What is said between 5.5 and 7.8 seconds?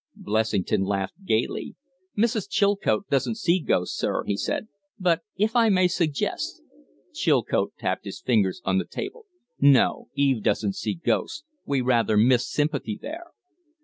I may suggest" Chilcote